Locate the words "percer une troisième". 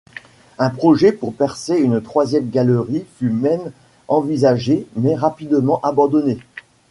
1.35-2.49